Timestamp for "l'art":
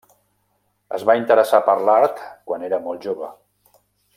1.89-2.25